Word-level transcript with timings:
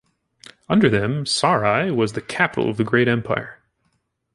Under 0.67 0.89
them 0.89 1.27
Sarai 1.27 1.91
was 1.91 2.13
the 2.13 2.21
capital 2.21 2.71
of 2.71 2.79
a 2.79 2.83
great 2.83 3.07
empire. 3.07 3.59